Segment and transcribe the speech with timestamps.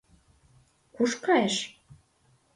[0.95, 1.55] Куш кайыш?